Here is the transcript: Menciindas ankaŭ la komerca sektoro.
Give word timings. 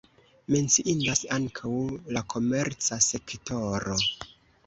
Menciindas 0.53 1.19
ankaŭ 1.35 1.73
la 2.17 2.23
komerca 2.33 2.99
sektoro. 3.09 3.99